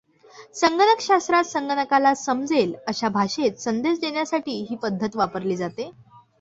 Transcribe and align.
संगणक 0.55 1.01
शास्त्रात, 1.01 1.43
संगणकाला 1.43 2.13
समजेल 2.15 2.73
अशा 2.87 3.09
भाषेत 3.11 3.59
संदेश 3.59 3.99
देण्यासाठी 3.99 4.59
ही 4.69 4.75
पद्धत 4.75 5.15
वापरली 5.15 5.57
जाते. 5.57 5.91